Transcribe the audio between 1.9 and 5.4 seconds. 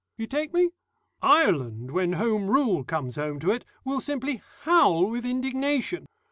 when Home Rule comes home to it, will simply howl with